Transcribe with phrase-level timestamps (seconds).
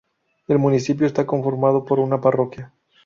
[0.47, 2.73] El municipio está conformado por una parroquia.